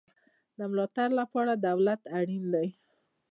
[0.57, 2.67] د ملاتړ لپاره دولت اړین دی